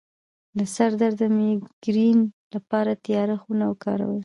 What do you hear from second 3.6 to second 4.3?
وکاروئ